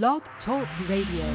[0.00, 1.26] Blog Talk Radio.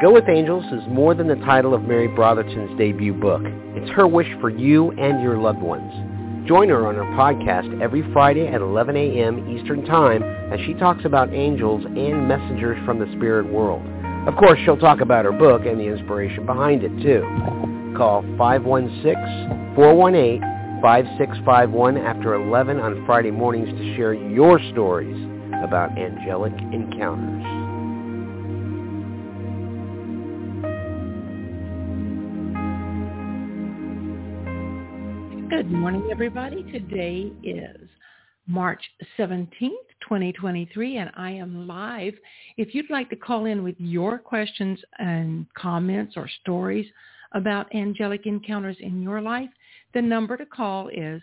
[0.00, 3.42] Go with Angels is more than the title of Mary Brotherton's debut book.
[3.74, 5.92] It's her wish for you and your loved ones.
[6.46, 9.58] Join her on her podcast every Friday at 11 a.m.
[9.58, 13.82] Eastern Time as she talks about angels and messengers from the spirit world.
[14.28, 17.24] Of course, she'll talk about her book and the inspiration behind it, too.
[17.96, 25.16] Call 516-418 5651 after 11 on Friday mornings to share your stories
[25.62, 27.64] about angelic encounters.
[35.50, 36.64] Good morning, everybody.
[36.64, 37.88] Today is
[38.46, 38.82] March
[39.18, 39.48] 17th,
[40.02, 42.14] 2023, and I am live.
[42.56, 46.86] If you'd like to call in with your questions and comments or stories
[47.32, 49.48] about angelic encounters in your life,
[49.94, 51.22] the number to call is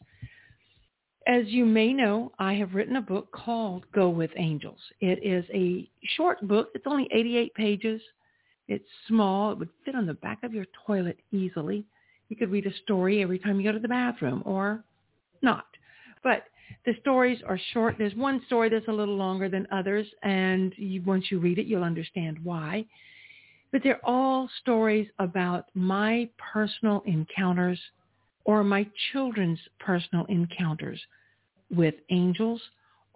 [1.27, 4.79] As you may know, I have written a book called Go With Angels.
[5.01, 6.69] It is a short book.
[6.73, 8.01] It's only 88 pages.
[8.69, 9.51] It's small.
[9.51, 11.85] It would fit on the back of your toilet easily.
[12.29, 14.85] You could read a story every time you go to the bathroom or
[15.43, 15.67] not.
[16.23, 16.45] But
[16.85, 17.97] the stories are short.
[17.99, 21.67] There's one story that's a little longer than others, and you, once you read it,
[21.67, 22.87] you'll understand why.
[23.73, 27.81] But they're all stories about my personal encounters
[28.47, 31.01] or my children's personal encounters
[31.75, 32.63] with angels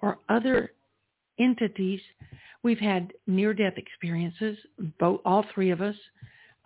[0.03, 0.73] or other
[1.39, 2.01] entities.
[2.65, 4.59] We've had near-death experiences,
[4.99, 5.95] both, all three of us.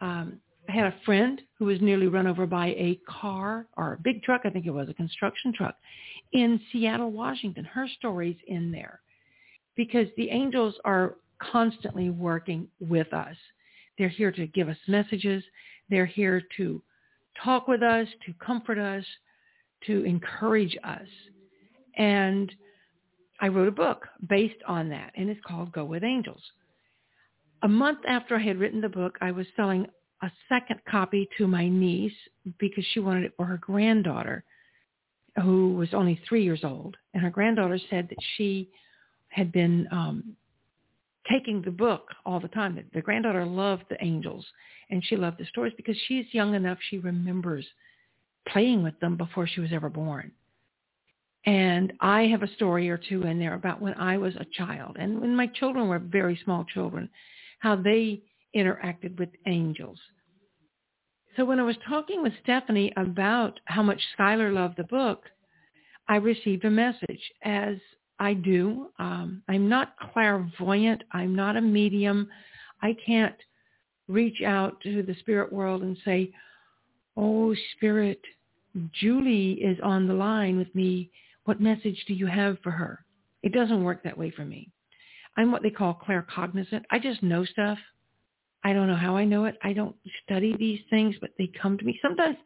[0.01, 3.99] Um, I had a friend who was nearly run over by a car or a
[3.99, 5.77] big truck, I think it was a construction truck,
[6.33, 7.67] in Seattle, Washington.
[7.67, 9.01] Her story's in there
[9.77, 13.37] because the angels are constantly working with us.
[13.99, 15.45] They're here to give us messages.
[15.91, 16.83] They're here to
[17.43, 19.05] talk with us, to comfort us,
[19.87, 21.07] to encourage us.
[21.97, 22.53] And
[23.41, 26.43] I wrote a book based on that, and it's called Go With Angels.
[27.63, 29.87] A month after I had written the book, I was selling
[30.23, 32.13] a second copy to my niece
[32.59, 34.45] because she wanted it for her granddaughter,
[35.43, 36.97] who was only three years old.
[37.13, 38.71] And her granddaughter said that she
[39.29, 40.37] had been um,
[41.31, 42.83] taking the book all the time.
[42.93, 44.47] The granddaughter loved the angels
[44.91, 47.67] and she loved the stories because she's young enough she remembers
[48.49, 50.33] playing with them before she was ever born.
[51.47, 54.97] And I have a story or two in there about when I was a child
[54.99, 57.09] and when my children were very small children,
[57.59, 58.23] how they
[58.57, 59.99] interacted with angels.
[61.37, 65.25] So when I was talking with Stephanie about how much Skylar loved the book,
[66.09, 67.77] I received a message, as
[68.19, 68.89] I do.
[68.99, 71.03] Um, I'm not clairvoyant.
[71.13, 72.29] I'm not a medium.
[72.83, 73.37] I can't
[74.09, 76.33] reach out to the spirit world and say,
[77.17, 78.21] oh, spirit,
[78.93, 81.11] Julie is on the line with me.
[81.45, 83.05] What message do you have for her?
[83.43, 84.71] It doesn't work that way for me.
[85.37, 86.83] I'm what they call claircognizant.
[86.91, 87.79] I just know stuff.
[88.65, 89.59] I don't know how I know it.
[89.63, 91.99] I don't study these things, but they come to me.
[92.01, 92.37] Sometimes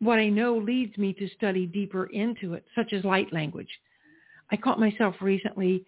[0.00, 3.68] what I know leads me to study deeper into it, such as light language.
[4.50, 5.84] I caught myself recently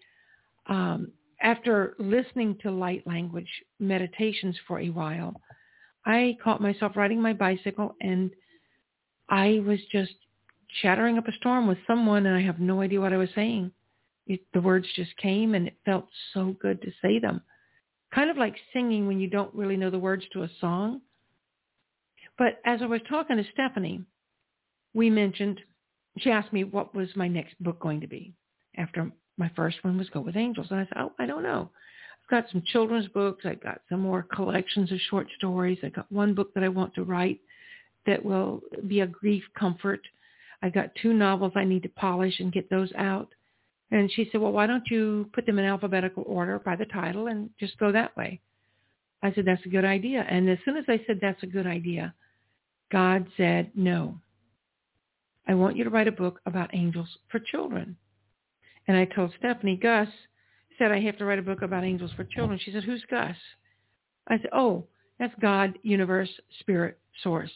[0.67, 3.49] um, after listening to light language
[3.81, 5.41] meditations for a while.
[6.07, 8.31] I caught myself riding my bicycle and
[9.29, 10.15] I was just
[10.81, 13.73] chattering up a storm with someone and I have no idea what I was saying.
[14.27, 17.43] It, the words just came and it felt so good to say them.
[18.15, 21.01] Kind of like singing when you don't really know the words to a song.
[22.39, 24.03] But as I was talking to Stephanie,
[24.95, 25.61] we mentioned,
[26.19, 28.35] she asked me what was my next book going to be
[28.77, 30.69] after my first one was Go With Angels.
[30.71, 31.71] And I said, oh, I don't know.
[32.25, 33.45] I've got some children's books.
[33.45, 35.79] I've got some more collections of short stories.
[35.83, 37.41] I've got one book that I want to write
[38.07, 40.01] that will be a grief comfort.
[40.63, 43.29] I've got two novels I need to polish and get those out.
[43.91, 47.27] And she said, well, why don't you put them in alphabetical order by the title
[47.27, 48.41] and just go that way?
[49.23, 50.27] I said, that's a good idea.
[50.29, 52.15] And as soon as I said that's a good idea,
[52.91, 54.19] God said, no.
[55.47, 57.97] I want you to write a book about angels for children.
[58.89, 60.09] And I told Stephanie, Gus
[60.79, 62.59] said I have to write a book about angels for children.
[62.63, 63.37] She said, who's Gus?
[64.29, 64.85] I said, oh,
[65.19, 66.31] that's God, universe,
[66.61, 67.51] spirit, source.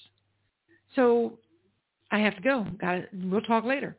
[0.95, 1.39] So
[2.13, 2.67] I have to go.
[2.81, 3.09] Got it.
[3.13, 3.97] We'll talk later.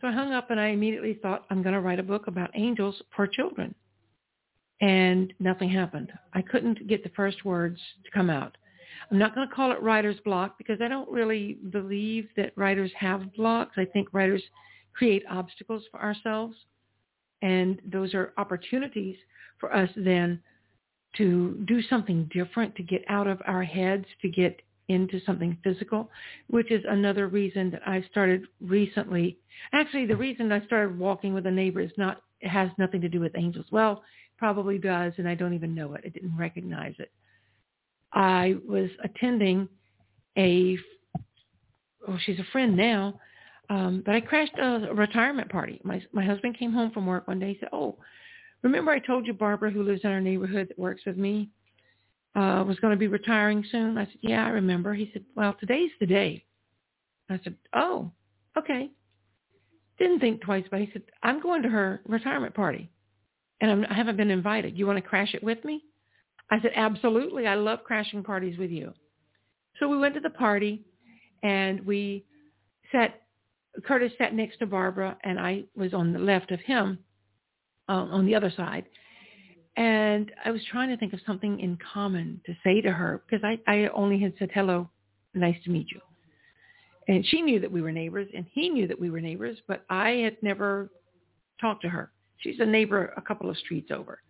[0.00, 2.50] So I hung up and I immediately thought, I'm going to write a book about
[2.54, 3.74] angels for children.
[4.80, 6.12] and nothing happened.
[6.34, 8.56] I couldn't get the first words to come out.
[9.10, 12.90] I'm not going to call it writer's block because I don't really believe that writers
[12.98, 13.74] have blocks.
[13.76, 14.42] I think writers
[14.96, 16.56] create obstacles for ourselves.
[17.42, 19.16] And those are opportunities
[19.58, 20.40] for us then
[21.16, 26.10] to do something different, to get out of our heads, to get into something physical,
[26.48, 29.38] which is another reason that I started recently.
[29.72, 33.08] Actually, the reason I started walking with a neighbor is not, it has nothing to
[33.08, 33.66] do with angels.
[33.70, 34.02] Well,
[34.38, 36.02] probably does, and I don't even know it.
[36.04, 37.10] I didn't recognize it.
[38.12, 39.68] I was attending
[40.38, 40.78] a,
[42.06, 43.18] oh, she's a friend now,
[43.68, 45.80] um, but I crashed a, retirement party.
[45.84, 47.54] My my husband came home from work one day.
[47.54, 47.96] He said, "Oh,
[48.62, 51.50] remember I told you Barbara, who lives in our neighborhood that works with me,
[52.34, 55.54] uh, was going to be retiring soon?" I said, "Yeah, I remember." He said, "Well,
[55.58, 56.44] today's the day."
[57.28, 58.10] I said, "Oh,
[58.56, 58.90] okay."
[59.98, 60.80] Didn't think twice it.
[60.80, 62.90] He said, "I'm going to her retirement party,
[63.60, 64.78] and I'm, I haven't been invited.
[64.78, 65.82] You want to crash it with me?"
[66.50, 67.46] I said, "Absolutely.
[67.48, 68.92] I love crashing parties with you."
[69.80, 70.84] So we went to the party,
[71.42, 72.24] and we
[72.92, 73.25] sat
[73.84, 76.98] Curtis sat next to Barbara, and I was on the left of him,
[77.88, 78.84] uh, on the other side.
[79.76, 83.44] And I was trying to think of something in common to say to her because
[83.44, 84.88] I, I only had said, hello,
[85.34, 86.00] nice to meet you.
[87.08, 89.84] And she knew that we were neighbors, and he knew that we were neighbors, but
[89.90, 90.90] I had never
[91.60, 92.10] talked to her.
[92.38, 94.20] She's a neighbor a couple of streets over.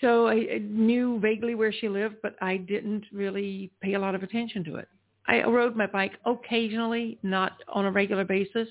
[0.00, 4.14] So I, I knew vaguely where she lived, but I didn't really pay a lot
[4.14, 4.88] of attention to it.
[5.26, 8.68] I rode my bike occasionally, not on a regular basis.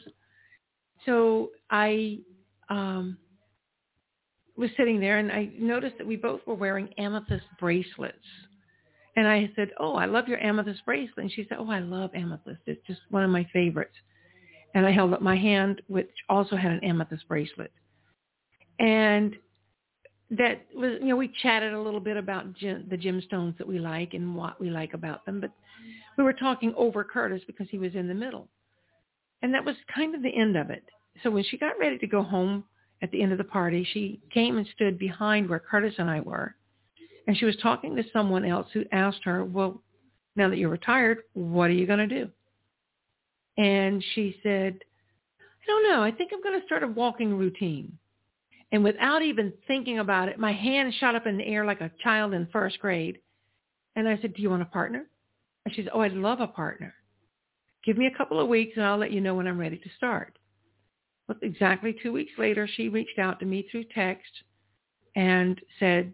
[1.06, 2.20] So I
[2.70, 3.18] um,
[4.58, 8.18] was sitting there and I noticed that we both were wearing amethyst bracelets.
[9.16, 11.18] And I said, oh, I love your amethyst bracelet.
[11.18, 12.62] And she said, oh, I love amethyst.
[12.66, 13.96] It's just one of my favorites.
[14.74, 17.72] And I held up my hand, which also had an amethyst bracelet.
[18.80, 19.36] And
[20.32, 23.80] that was, you know, we chatted a little bit about gem, the gemstones that we
[23.80, 25.42] like and what we like about them.
[25.42, 25.52] But
[26.18, 28.48] we were talking over Curtis because he was in the middle.
[29.42, 30.84] And that was kind of the end of it.
[31.24, 32.64] So when she got ready to go home
[33.02, 36.22] at the end of the party, she came and stood behind where Curtis and I
[36.22, 36.56] were.
[37.28, 39.82] And she was talking to someone else who asked her, well,
[40.36, 42.30] now that you're retired, what are you going to do?
[43.58, 44.80] And she said,
[45.40, 46.04] I don't know.
[46.04, 47.98] I think I'm going to start a walking routine.
[48.72, 51.92] And without even thinking about it, my hand shot up in the air like a
[52.04, 53.20] child in first grade.
[53.96, 55.08] And I said, do you want a partner?
[55.66, 56.94] And she said, oh, I'd love a partner.
[57.86, 59.90] Give me a couple of weeks and I'll let you know when I'm ready to
[59.98, 60.38] start.
[61.28, 64.32] Well, exactly two weeks later, she reached out to me through text
[65.16, 66.14] and said,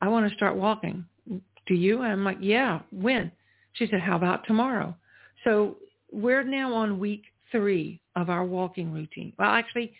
[0.00, 1.04] I want to start walking.
[1.66, 2.02] Do you?
[2.02, 3.32] And I'm like, yeah, when?
[3.72, 4.96] She said, how about tomorrow?
[5.44, 5.76] So
[6.12, 9.32] we're now on week three of our walking routine.
[9.38, 9.92] Well, actually,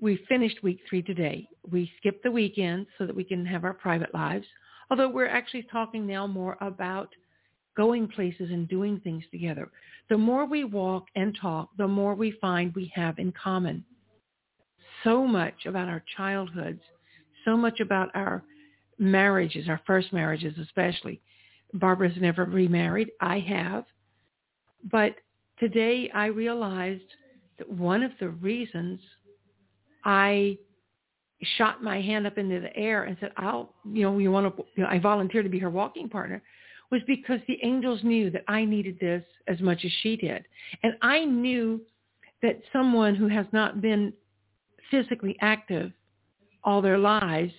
[0.00, 1.48] we finished week three today.
[1.70, 4.46] We skipped the weekend so that we can have our private lives,
[4.90, 7.08] although we're actually talking now more about–
[7.76, 9.70] going places and doing things together.
[10.08, 13.84] The more we walk and talk, the more we find we have in common.
[15.04, 16.80] So much about our childhoods,
[17.44, 18.42] so much about our
[18.98, 21.20] marriages, our first marriages especially.
[21.74, 23.10] Barbara's never remarried.
[23.20, 23.84] I have.
[24.90, 25.16] But
[25.58, 27.02] today I realized
[27.58, 29.00] that one of the reasons
[30.06, 30.56] I
[31.58, 34.64] shot my hand up into the air and said, I'll, you know, you want to,
[34.76, 36.42] you know, I volunteered to be her walking partner
[36.90, 40.44] was because the angels knew that I needed this as much as she did.
[40.84, 41.80] And I knew
[42.42, 44.12] that someone who has not been
[44.90, 45.90] physically active
[46.62, 47.52] all their lives,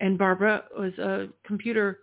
[0.00, 2.00] and Barbara was a computer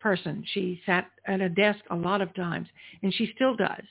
[0.00, 0.42] person.
[0.52, 2.68] She sat at a desk a lot of times,
[3.02, 3.82] and she still does.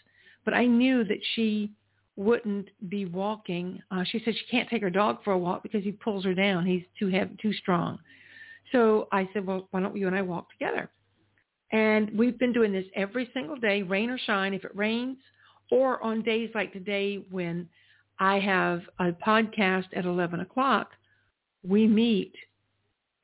[0.46, 1.72] But I knew that she
[2.17, 3.81] wouldn't be walking.
[3.91, 6.34] Uh, she said she can't take her dog for a walk because he pulls her
[6.34, 6.65] down.
[6.65, 8.00] He's too heavy, too strong.
[8.72, 10.89] So I said, well, why don't you and I walk together?
[11.72, 15.17] And we've been doing this every single day, rain or shine, if it rains,
[15.72, 17.67] or on days like today when
[18.19, 20.91] I have a podcast at 11 o'clock,
[21.67, 22.34] we meet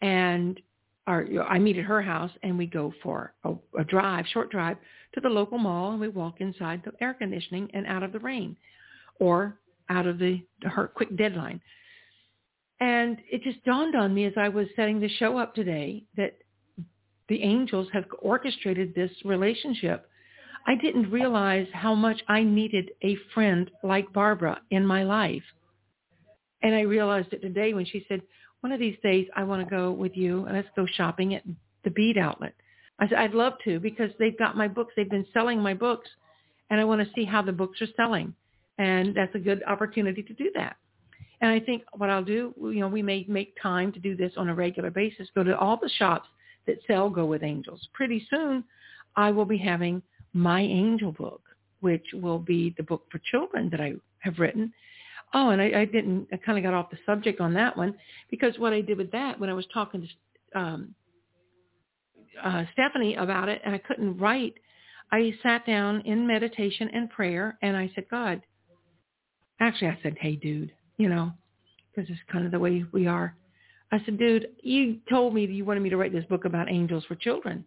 [0.01, 0.60] and
[1.07, 4.77] our, I meet at her house and we go for a, a drive, short drive
[5.13, 8.19] to the local mall and we walk inside the air conditioning and out of the
[8.19, 8.55] rain
[9.22, 9.58] or
[9.90, 11.62] out of the her quick deadline.
[12.82, 16.40] And it just dawned on me as I was setting the show up today that
[17.30, 20.10] the angels have orchestrated this relationship.
[20.66, 25.44] I didn't realize how much I needed a friend like Barbara in my life.
[26.63, 28.22] And I realized it today when she said,
[28.62, 31.44] one of these days I want to go with you and let's go shopping at
[31.84, 32.54] the Bead Outlet.
[33.00, 34.94] I said, I'd love to because they've got my books.
[34.96, 36.10] They've been selling my books
[36.70, 38.34] and I want to see how the books are selling.
[38.82, 40.76] And that's a good opportunity to do that.
[41.42, 44.34] And I think what I'll do, you know, we may make time to do this
[44.38, 45.28] on a regular basis.
[45.36, 46.28] Go to all the shops
[46.66, 47.88] that sell Go with Angels.
[47.94, 48.64] Pretty soon,
[49.16, 50.02] I will be having
[50.34, 51.44] my angel book,
[51.82, 54.74] which will be the book for children that I have written.
[55.36, 57.96] Oh, and I, I didn't, I kind of got off the subject on that one
[58.32, 60.08] because what I did with that when I was talking
[60.54, 60.96] to um,
[62.44, 64.56] uh, Stephanie about it and I couldn't write,
[65.12, 68.42] I sat down in meditation and prayer and I said, God,
[69.62, 71.32] actually I said, hey, dude, you know,
[71.96, 73.36] because it's kind of the way we are.
[73.91, 76.70] I said, dude, you told me that you wanted me to write this book about
[76.70, 77.65] angels for children.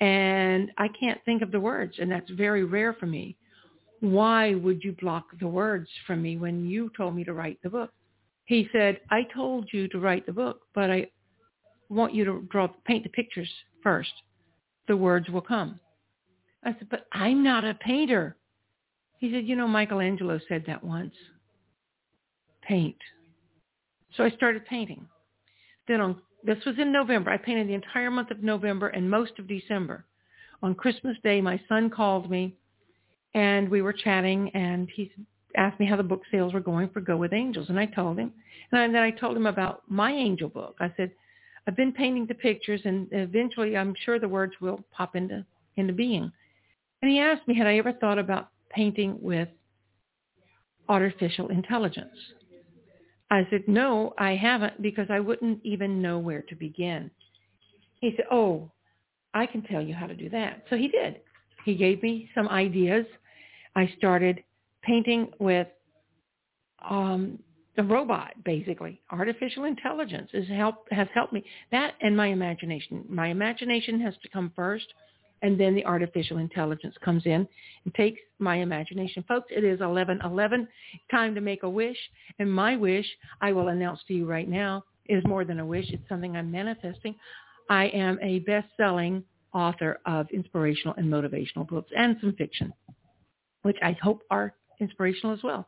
[0.00, 3.36] And I can't think of the words, and that's very rare for me.
[4.00, 7.70] Why would you block the words from me when you told me to write the
[7.70, 7.92] book?
[8.46, 11.06] He said, I told you to write the book, but I
[11.88, 13.48] want you to draw, paint the pictures
[13.82, 14.12] first.
[14.88, 15.78] The words will come.
[16.64, 18.36] I said, but I'm not a painter.
[19.22, 21.14] He said, you know, Michelangelo said that once.
[22.60, 22.96] Paint.
[24.16, 25.06] So I started painting.
[25.86, 27.30] Then on this was in November.
[27.30, 30.04] I painted the entire month of November and most of December.
[30.60, 32.56] On Christmas Day, my son called me,
[33.32, 35.12] and we were chatting, and he
[35.56, 38.18] asked me how the book sales were going for Go with Angels, and I told
[38.18, 38.32] him.
[38.72, 40.74] And then I told him about my angel book.
[40.80, 41.12] I said,
[41.68, 45.92] I've been painting the pictures, and eventually I'm sure the words will pop into into
[45.92, 46.32] being.
[47.02, 49.48] And he asked me, had I ever thought about painting with
[50.88, 52.16] artificial intelligence?
[53.30, 57.10] I said, no, I haven't because I wouldn't even know where to begin.
[58.00, 58.70] He said, oh,
[59.32, 60.64] I can tell you how to do that.
[60.68, 61.20] So he did.
[61.64, 63.06] He gave me some ideas.
[63.74, 64.42] I started
[64.82, 65.68] painting with
[66.88, 67.38] um,
[67.76, 69.00] the robot, basically.
[69.10, 71.42] Artificial intelligence has helped, has helped me.
[71.70, 73.04] That and my imagination.
[73.08, 74.86] My imagination has to come first
[75.42, 77.46] and then the artificial intelligence comes in
[77.84, 79.24] and takes my imagination.
[79.28, 80.68] Folks, it is 11:11.
[81.10, 81.98] Time to make a wish,
[82.38, 83.06] and my wish,
[83.40, 85.90] I will announce to you right now, is more than a wish.
[85.90, 87.14] It's something I'm manifesting.
[87.68, 92.72] I am a best-selling author of inspirational and motivational books and some fiction,
[93.62, 95.66] which I hope are inspirational as well.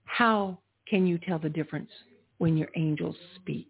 [0.06, 0.58] How
[0.88, 1.90] can you tell the difference
[2.38, 3.70] when your angels speak?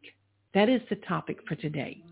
[0.54, 2.04] That is the topic for today.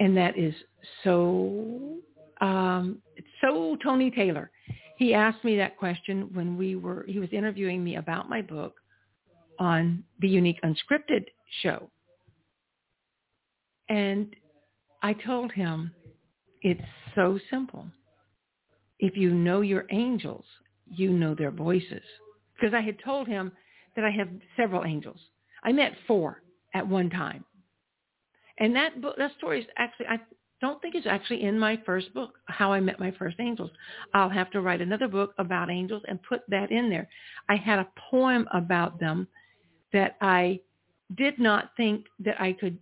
[0.00, 0.54] And that is
[1.02, 1.98] so
[2.40, 2.98] um,
[3.40, 4.50] so Tony Taylor.
[4.96, 8.74] He asked me that question when we were, he was interviewing me about my book
[9.58, 11.24] on the Unique Unscripted
[11.62, 11.90] show.
[13.88, 14.34] And
[15.02, 15.92] I told him,
[16.62, 16.80] it's
[17.14, 17.86] so simple.
[18.98, 20.44] If you know your angels,
[20.86, 22.02] you know their voices.
[22.54, 23.52] Because I had told him
[23.94, 25.20] that I have several angels.
[25.62, 26.42] I met four
[26.74, 27.44] at one time.
[28.58, 30.18] And that book, that story is actually, I
[30.60, 33.70] don't think it's actually in my first book, How I Met My First Angels.
[34.14, 37.08] I'll have to write another book about angels and put that in there.
[37.48, 39.28] I had a poem about them
[39.92, 40.60] that I
[41.16, 42.78] did not think that I could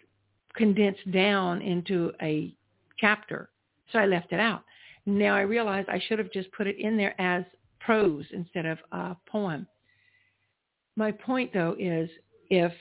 [0.55, 2.55] condense down into a
[2.99, 3.51] chapter,
[3.93, 4.63] so I left it out.
[5.05, 7.45] Now I realize I should have just put it in there as
[7.79, 9.67] prose instead of a poem.
[10.97, 12.09] My point, though, is
[12.49, 12.73] if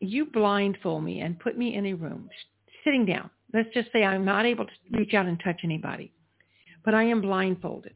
[0.00, 2.30] you blindfold me and put me in a room,
[2.84, 6.12] sitting down, let's just say I'm not able to reach out and touch anybody,
[6.84, 7.94] but I am blindfolded.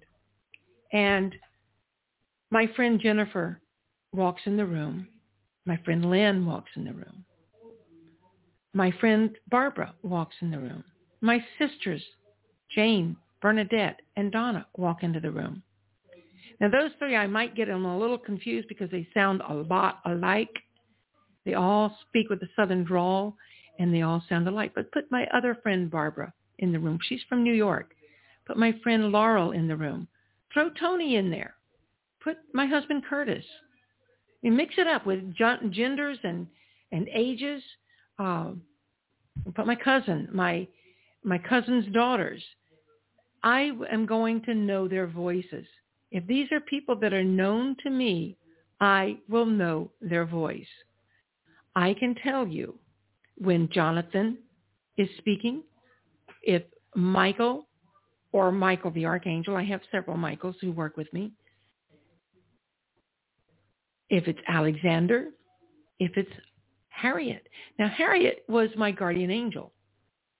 [0.93, 1.35] And
[2.51, 3.61] my friend Jennifer
[4.13, 5.09] walks in the room.
[5.65, 7.25] My friend Lynn walks in the room.
[8.73, 10.85] My friend Barbara walks in the room.
[11.21, 12.03] My sisters,
[12.75, 15.63] Jane, Bernadette, and Donna walk into the room.
[16.61, 20.01] Now those three, I might get them a little confused because they sound a lot
[20.05, 20.55] alike.
[21.45, 23.37] They all speak with a southern drawl,
[23.78, 24.73] and they all sound alike.
[24.75, 26.99] But put my other friend Barbara in the room.
[27.02, 27.92] She's from New York.
[28.47, 30.09] Put my friend Laurel in the room.
[30.52, 31.54] Throw Tony in there.
[32.23, 33.45] Put my husband Curtis.
[34.42, 36.47] And mix it up with genders and
[36.92, 37.62] and ages.
[38.18, 38.52] Uh,
[39.54, 40.66] put my cousin, my
[41.25, 42.42] my cousin's daughters.
[43.42, 45.66] I am going to know their voices.
[46.11, 48.37] If these are people that are known to me,
[48.80, 50.66] I will know their voice.
[51.75, 52.78] I can tell you
[53.37, 54.38] when Jonathan
[54.97, 55.62] is speaking,
[56.43, 56.62] if
[56.95, 57.66] Michael
[58.33, 61.33] or Michael the Archangel, I have several Michaels who work with me.
[64.09, 65.31] If it's Alexander,
[65.99, 66.31] if it's
[66.88, 67.47] Harriet.
[67.78, 69.73] Now, Harriet was my guardian angel,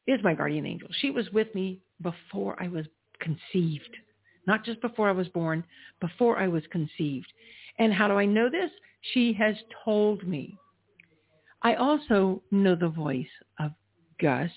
[0.07, 0.89] is my guardian angel.
[1.01, 2.87] She was with me before I was
[3.21, 3.95] conceived,
[4.47, 5.65] not just before I was born,
[6.01, 7.31] before I was conceived.
[7.79, 8.71] And how do I know this?
[9.13, 10.57] She has told me.
[11.67, 13.27] I also know the voice
[13.59, 13.73] of
[14.21, 14.53] Gus,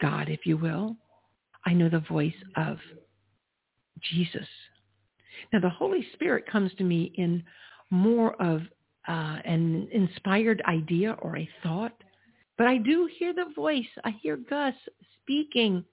[0.00, 0.96] God, if you will.
[1.66, 2.78] I know the voice of
[4.00, 4.46] Jesus.
[5.52, 7.42] Now, the Holy Spirit comes to me in
[7.90, 8.62] more of
[9.08, 12.04] uh, an inspired idea or a thought,
[12.56, 13.90] but I do hear the voice.
[14.04, 14.74] I hear Gus
[15.20, 15.84] speaking.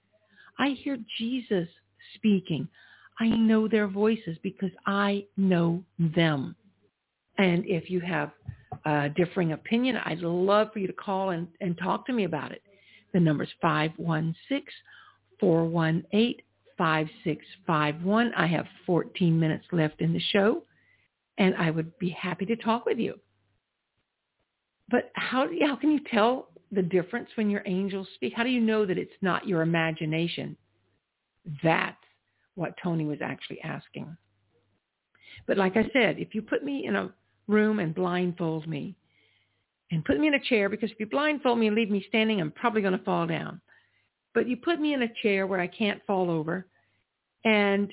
[0.60, 1.66] I hear Jesus
[2.14, 2.68] speaking.
[3.18, 6.54] I know their voices because I know them.
[7.36, 8.30] And if you have
[8.84, 12.52] a differing opinion, I'd love for you to call and, and talk to me about
[12.52, 12.62] it.
[13.12, 13.50] The number is
[15.42, 18.30] 516-418-5651.
[18.36, 20.64] I have 14 minutes left in the show
[21.38, 23.14] and I would be happy to talk with you.
[24.90, 28.32] But how, how can you tell the difference when your angels speak?
[28.36, 30.56] How do you know that it's not your imagination?
[31.62, 31.96] That's
[32.54, 34.16] what Tony was actually asking.
[35.46, 37.12] But like I said, if you put me in a
[37.48, 38.96] room and blindfold me
[39.90, 42.40] and put me in a chair, because if you blindfold me and leave me standing,
[42.40, 43.60] I'm probably going to fall down.
[44.34, 46.66] But you put me in a chair where I can't fall over
[47.44, 47.92] and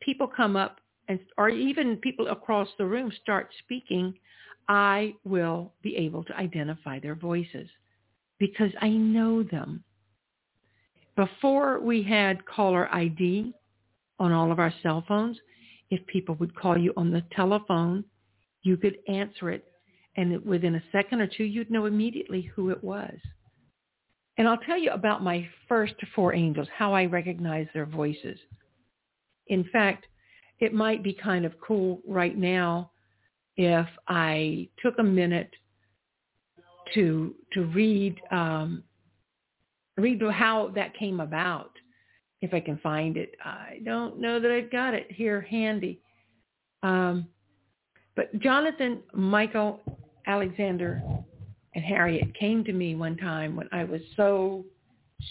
[0.00, 4.14] people come up and or even people across the room start speaking,
[4.68, 7.68] I will be able to identify their voices
[8.38, 9.82] because I know them.
[11.16, 13.54] Before we had caller ID
[14.18, 15.38] on all of our cell phones,
[15.90, 18.04] if people would call you on the telephone,
[18.62, 19.64] you could answer it
[20.16, 23.14] and within a second or two you'd know immediately who it was.
[24.36, 28.38] And I'll tell you about my first four angels, how I recognize their voices.
[29.48, 30.06] In fact,
[30.60, 32.90] it might be kind of cool right now
[33.56, 35.50] if I took a minute
[36.94, 38.84] to to read um,
[39.96, 41.70] read how that came about.
[42.40, 46.00] If I can find it, I don't know that I've got it here handy.
[46.84, 47.26] Um,
[48.18, 49.80] but Jonathan, Michael,
[50.26, 51.00] Alexander,
[51.76, 54.64] and Harriet came to me one time when I was so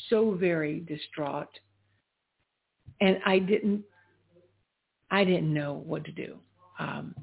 [0.09, 1.49] so very distraught,
[3.01, 3.83] and I didn't
[5.11, 6.37] I didn't know what to do.
[6.79, 7.13] Um,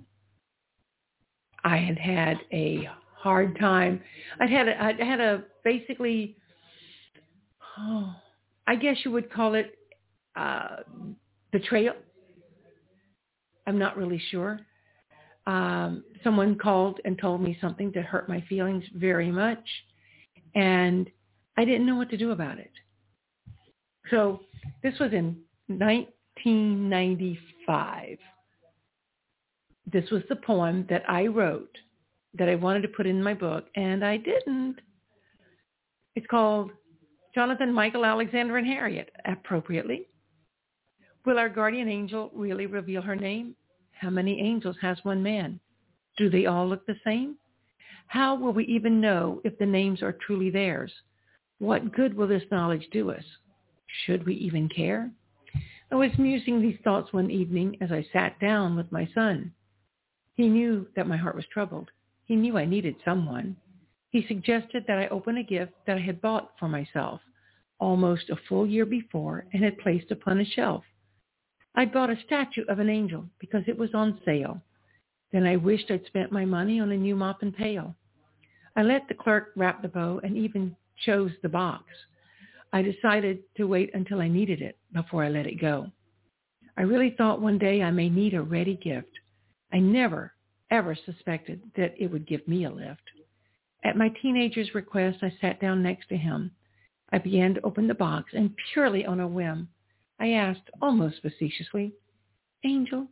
[1.65, 4.03] I had had a hard time.
[4.41, 6.37] I'd had a, I'd had a basically,
[7.79, 8.15] oh,
[8.67, 9.79] I guess you would call it
[10.37, 10.83] uh,
[11.53, 11.95] betrayal.
[13.67, 14.61] I'm not really sure.
[15.47, 19.63] Um, someone called and told me something that hurt my feelings very much,
[20.55, 21.11] and
[21.57, 22.71] I didn't know what to do about it.
[24.11, 24.41] So
[24.83, 28.19] this was in 1995.
[29.93, 31.77] This was the poem that I wrote
[32.37, 34.81] that I wanted to put in my book, and I didn't.
[36.17, 36.73] It's called
[37.35, 40.09] Jonathan, Michael, Alexander, and Harriet, appropriately.
[41.25, 43.55] Will our guardian angel really reveal her name?
[43.99, 45.61] How many angels has one man?
[46.17, 47.37] Do they all look the same?
[48.07, 50.93] How will we even know if the names are truly theirs?
[51.59, 53.25] What good will this knowledge do us?
[54.05, 55.11] Should we even care?
[55.91, 59.53] I was musing these thoughts one evening as I sat down with my son.
[60.35, 61.91] He knew that my heart was troubled.
[62.25, 63.57] He knew I needed someone.
[64.11, 67.21] He suggested that I open a gift that I had bought for myself
[67.79, 70.85] almost a full year before and had placed upon a shelf.
[71.75, 74.61] I'd bought a statue of an angel because it was on sale.
[75.33, 77.95] Then I wished I'd spent my money on a new mop and pail.
[78.77, 81.85] I let the clerk wrap the bow and even chose the box.
[82.73, 85.91] I decided to wait until I needed it before I let it go.
[86.77, 89.11] I really thought one day I may need a ready gift.
[89.73, 90.35] I never,
[90.71, 93.03] ever suspected that it would give me a lift.
[93.85, 96.51] At my teenager's request, I sat down next to him.
[97.13, 99.69] I began to open the box, and purely on a whim,
[100.21, 101.93] I asked, almost facetiously,
[102.65, 103.09] Angel,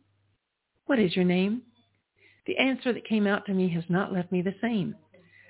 [0.85, 1.61] what is your name?
[2.45, 4.95] The answer that came out to me has not left me the same.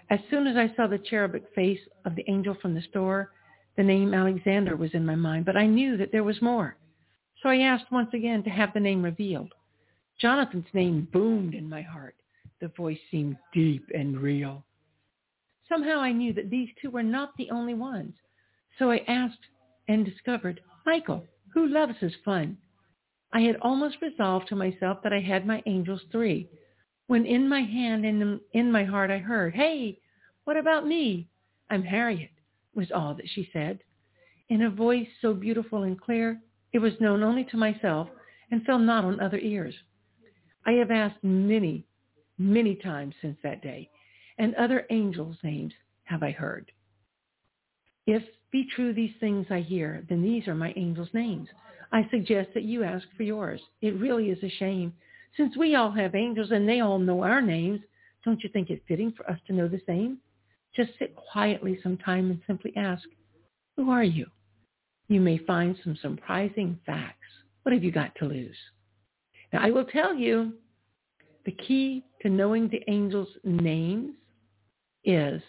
[0.10, 3.32] As soon as I saw the cherubic face of the angel from the store,
[3.78, 6.76] the name Alexander was in my mind, but I knew that there was more.
[7.42, 9.54] So I asked once again to have the name revealed.
[10.20, 12.16] Jonathan's name boomed in my heart.
[12.62, 14.64] The voice seemed deep and real.
[15.68, 18.14] Somehow I knew that these two were not the only ones.
[18.78, 19.40] So I asked
[19.88, 22.58] and discovered Michael, who loves his fun.
[23.32, 26.48] I had almost resolved to myself that I had my angels three,
[27.08, 30.00] when in my hand and in my heart I heard, hey,
[30.46, 31.28] what about me?
[31.70, 32.32] I'm Harriet,
[32.76, 33.80] was all that she said.
[34.50, 36.40] In a voice so beautiful and clear,
[36.74, 38.10] it was known only to myself
[38.52, 39.76] and fell not on other ears.
[40.66, 41.86] I have asked many,
[42.38, 43.90] many times since that day,
[44.38, 45.74] and other angels' names
[46.06, 46.72] have I heard.
[48.06, 51.48] If be true these things I hear, then these are my angels' names.
[51.92, 53.62] I suggest that you ask for yours.
[53.82, 54.94] It really is a shame.
[55.38, 57.82] Since we all have angels and they all know our names,
[58.24, 60.20] don't you think it fitting for us to know the same?
[60.76, 63.04] Just sit quietly sometime and simply ask,
[63.76, 64.26] who are you?
[65.08, 67.18] You may find some surprising facts.
[67.64, 68.56] What have you got to lose?
[69.52, 70.54] Now, I will tell you,
[71.46, 74.16] the key to knowing the angels' names
[75.04, 75.42] is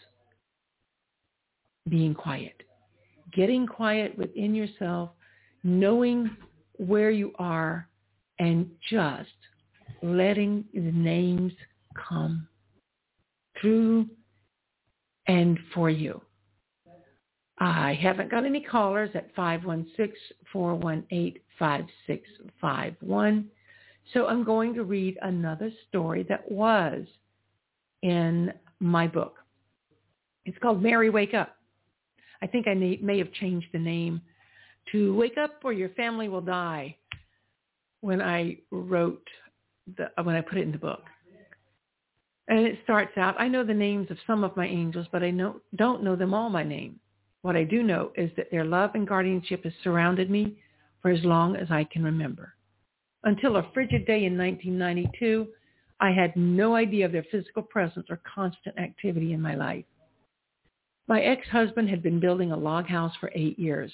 [1.88, 2.62] being quiet.
[3.32, 5.10] Getting quiet within yourself,
[5.62, 6.30] knowing
[6.76, 7.88] where you are,
[8.38, 9.30] and just
[10.02, 11.52] letting the names
[11.94, 12.48] come
[13.60, 14.08] through
[15.26, 16.20] and for you.
[17.58, 19.34] I haven't got any callers at
[20.54, 23.44] 516-418-5651.
[24.12, 27.06] So I'm going to read another story that was
[28.02, 29.36] in my book.
[30.44, 31.56] It's called Mary Wake Up.
[32.44, 34.20] I think I may have changed the name
[34.92, 36.94] to Wake Up or Your Family Will Die
[38.02, 39.26] when I wrote
[39.96, 41.04] the, when I put it in the book.
[42.48, 45.30] And it starts out, I know the names of some of my angels, but I
[45.30, 47.00] know, don't know them all by name.
[47.40, 50.58] What I do know is that their love and guardianship has surrounded me
[51.00, 52.56] for as long as I can remember.
[53.22, 55.46] Until a frigid day in 1992,
[55.98, 59.86] I had no idea of their physical presence or constant activity in my life.
[61.06, 63.92] My ex-husband had been building a log house for eight years.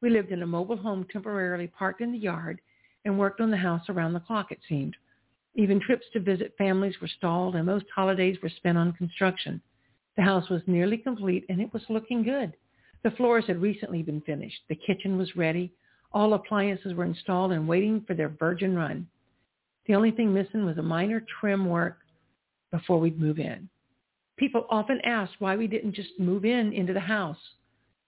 [0.00, 2.60] We lived in a mobile home temporarily parked in the yard
[3.04, 4.96] and worked on the house around the clock, it seemed.
[5.56, 9.60] Even trips to visit families were stalled and most holidays were spent on construction.
[10.16, 12.54] The house was nearly complete and it was looking good.
[13.02, 14.62] The floors had recently been finished.
[14.68, 15.72] The kitchen was ready.
[16.12, 19.08] All appliances were installed and waiting for their virgin run.
[19.86, 21.98] The only thing missing was a minor trim work
[22.70, 23.68] before we'd move in.
[24.36, 27.38] People often asked why we didn't just move in into the house.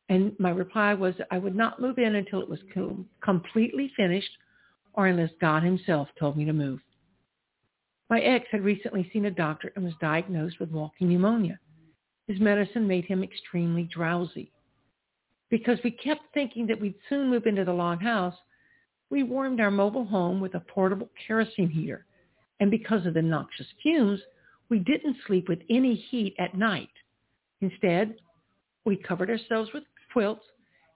[0.08, 3.92] And my reply was that I would not move in until it was com- completely
[3.96, 4.30] finished
[4.94, 6.80] or unless God himself told me to move.
[8.08, 11.58] My ex had recently seen a doctor and was diagnosed with walking pneumonia.
[12.28, 14.52] His medicine made him extremely drowsy.
[15.50, 18.34] Because we kept thinking that we'd soon move into the log house,
[19.10, 22.04] we warmed our mobile home with a portable kerosene heater.
[22.58, 24.20] And because of the noxious fumes,
[24.68, 26.88] we didn't sleep with any heat at night.
[27.60, 28.16] Instead,
[28.84, 30.44] we covered ourselves with quilts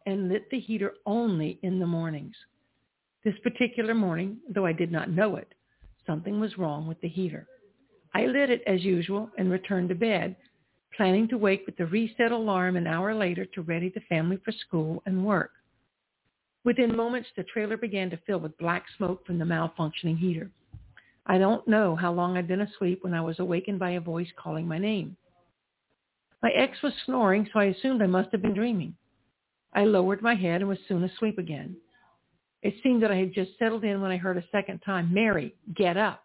[0.07, 2.35] and lit the heater only in the mornings.
[3.25, 5.53] This particular morning, though I did not know it,
[6.07, 7.47] something was wrong with the heater.
[8.15, 10.37] I lit it as usual and returned to bed,
[10.97, 14.53] planning to wake with the reset alarm an hour later to ready the family for
[14.53, 15.53] school and work.
[16.65, 20.51] Within moments, the trailer began to fill with black smoke from the malfunctioning heater.
[21.27, 24.29] I don't know how long I'd been asleep when I was awakened by a voice
[24.37, 25.17] calling my name.
[26.43, 28.95] My ex was snoring, so I assumed I must have been dreaming.
[29.75, 31.77] I lowered my head and was soon asleep again.
[32.63, 35.55] It seemed that I had just settled in when I heard a second time, Mary,
[35.75, 36.23] get up.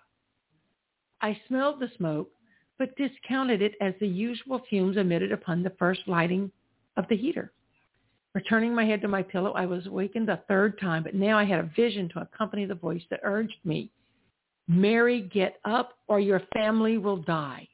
[1.22, 2.30] I smelled the smoke,
[2.78, 6.52] but discounted it as the usual fumes emitted upon the first lighting
[6.98, 7.52] of the heater.
[8.34, 11.46] Returning my head to my pillow, I was awakened a third time, but now I
[11.46, 13.92] had a vision to accompany the voice that urged me,
[14.68, 17.68] Mary, get up or your family will die.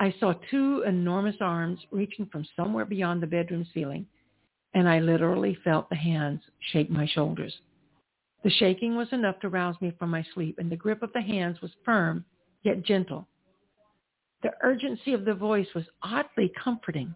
[0.00, 4.06] I saw two enormous arms reaching from somewhere beyond the bedroom ceiling
[4.74, 6.40] and I literally felt the hands
[6.72, 7.54] shake my shoulders.
[8.44, 11.20] The shaking was enough to rouse me from my sleep, and the grip of the
[11.20, 12.24] hands was firm,
[12.62, 13.28] yet gentle.
[14.42, 17.14] The urgency of the voice was oddly comforting.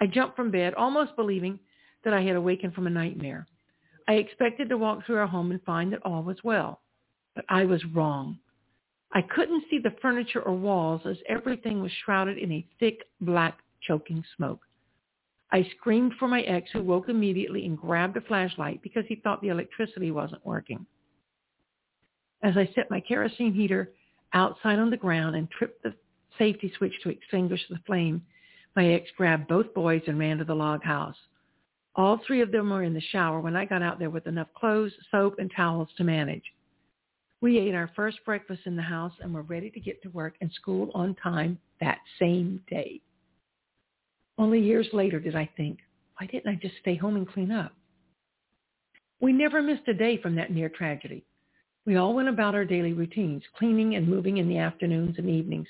[0.00, 1.58] I jumped from bed, almost believing
[2.04, 3.46] that I had awakened from a nightmare.
[4.06, 6.80] I expected to walk through our home and find that all was well,
[7.34, 8.38] but I was wrong.
[9.12, 13.58] I couldn't see the furniture or walls as everything was shrouded in a thick, black,
[13.82, 14.60] choking smoke.
[15.52, 19.40] I screamed for my ex who woke immediately and grabbed a flashlight because he thought
[19.40, 20.84] the electricity wasn't working.
[22.42, 23.92] As I set my kerosene heater
[24.32, 25.94] outside on the ground and tripped the
[26.38, 28.20] safety switch to extinguish the flame,
[28.74, 31.16] my ex grabbed both boys and ran to the log house.
[31.94, 34.48] All three of them were in the shower when I got out there with enough
[34.54, 36.42] clothes, soap, and towels to manage.
[37.44, 40.34] We ate our first breakfast in the house and were ready to get to work
[40.40, 43.02] and school on time that same day.
[44.38, 45.80] Only years later did I think,
[46.16, 47.74] why didn't I just stay home and clean up?
[49.20, 51.22] We never missed a day from that near tragedy.
[51.84, 55.68] We all went about our daily routines, cleaning and moving in the afternoons and evenings.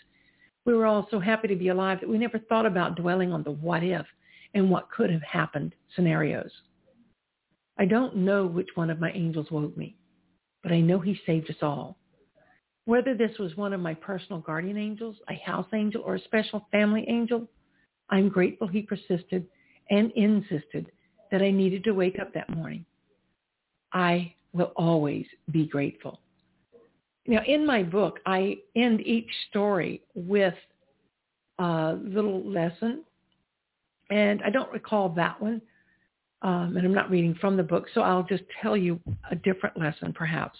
[0.64, 3.42] We were all so happy to be alive that we never thought about dwelling on
[3.42, 4.06] the what if
[4.54, 6.52] and what could have happened scenarios.
[7.76, 9.96] I don't know which one of my angels woke me,
[10.64, 11.96] but I know he saved us all.
[12.86, 16.66] Whether this was one of my personal guardian angels, a house angel, or a special
[16.72, 17.46] family angel,
[18.10, 19.46] I'm grateful he persisted
[19.90, 20.90] and insisted
[21.30, 22.84] that I needed to wake up that morning.
[23.92, 26.20] I will always be grateful.
[27.26, 30.54] Now, in my book, I end each story with
[31.58, 33.04] a little lesson,
[34.10, 35.62] and I don't recall that one,
[36.44, 39.78] um, and I'm not reading from the book, so I'll just tell you a different
[39.78, 40.58] lesson perhaps.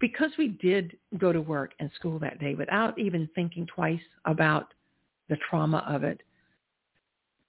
[0.00, 4.74] Because we did go to work and school that day without even thinking twice about
[5.28, 6.20] the trauma of it,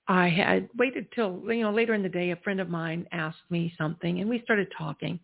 [0.07, 3.49] I had waited till, you know, later in the day, a friend of mine asked
[3.49, 5.19] me something and we started talking.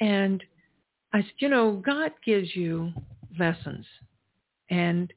[0.00, 0.42] And
[1.12, 2.92] I said, you know, God gives you
[3.38, 3.86] lessons.
[4.68, 5.12] And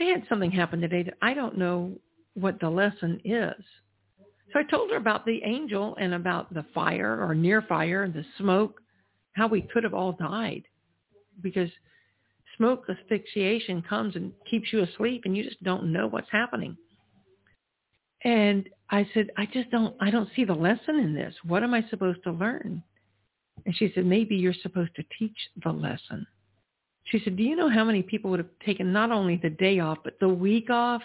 [0.00, 1.92] I had something happen today that I don't know
[2.34, 3.54] what the lesson is.
[4.52, 8.14] So I told her about the angel and about the fire or near fire, and
[8.14, 8.80] the smoke,
[9.32, 10.64] how we could have all died
[11.42, 11.70] because
[12.56, 16.76] smoke asphyxiation comes and keeps you asleep and you just don't know what's happening.
[18.24, 21.34] And I said, I just don't, I don't see the lesson in this.
[21.44, 22.82] What am I supposed to learn?
[23.64, 26.26] And she said, maybe you're supposed to teach the lesson.
[27.04, 29.78] She said, do you know how many people would have taken not only the day
[29.78, 31.02] off, but the week off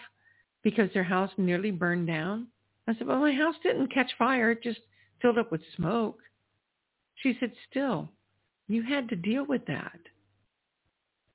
[0.64, 2.48] because their house nearly burned down?
[2.88, 4.52] I said, well, my house didn't catch fire.
[4.52, 4.80] It just
[5.22, 6.20] filled up with smoke.
[7.16, 8.10] She said, still,
[8.68, 10.00] you had to deal with that.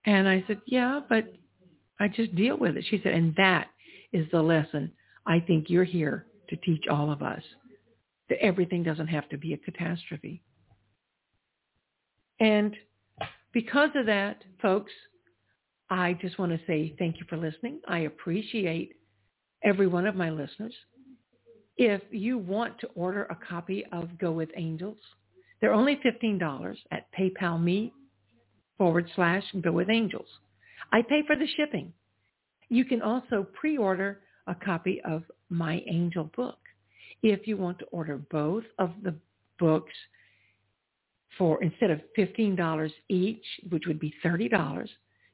[0.04, 1.32] And I said, yeah, but
[2.00, 2.84] I just deal with it.
[2.88, 3.68] She said, and that
[4.12, 4.92] is the lesson
[5.26, 7.42] I think you're here to teach all of us
[8.28, 10.42] that everything doesn't have to be a catastrophe.
[12.40, 12.74] And
[13.52, 14.92] because of that, folks,
[15.90, 17.80] I just want to say thank you for listening.
[17.88, 18.92] I appreciate
[19.64, 20.74] every one of my listeners.
[21.78, 24.98] If you want to order a copy of Go With Angels,
[25.60, 27.92] they're only $15 at PayPal me
[28.76, 30.26] forward slash Go With Angels.
[30.92, 31.92] I pay for the shipping.
[32.68, 36.58] You can also pre-order a copy of my angel book.
[37.22, 39.14] If you want to order both of the
[39.60, 39.94] books
[41.36, 44.88] for instead of $15 each, which would be $30,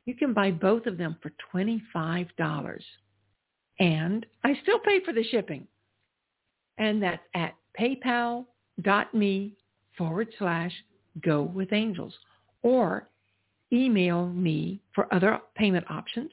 [0.04, 2.80] you can buy both of them for $25.
[3.80, 5.66] And I still pay for the shipping.
[6.78, 9.52] And that's at paypal.me
[9.96, 10.72] forward slash
[11.22, 12.12] go with angels
[12.62, 13.08] or
[13.72, 16.32] email me for other payment options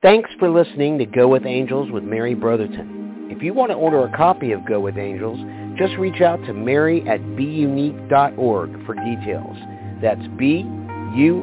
[0.03, 3.29] Thanks for listening to Go With Angels with Mary Brotherton.
[3.31, 5.39] If you want to order a copy of Go With Angels,
[5.77, 9.55] just reach out to Mary at bUneke.org for details.
[10.01, 11.39] That's B-U-N-E-K-E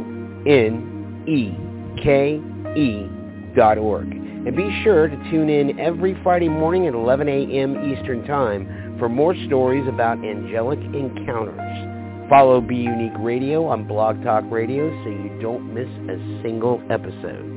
[3.57, 4.12] dot org.
[4.12, 7.90] And be sure to tune in every Friday morning at 11 a.m.
[7.90, 12.29] Eastern Time for more stories about angelic encounters.
[12.29, 17.57] Follow bUneke Radio on Blog Talk Radio so you don't miss a single episode.